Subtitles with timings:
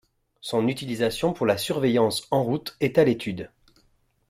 [0.39, 3.51] Son utilisation pour la surveillance en-route est à l'étude.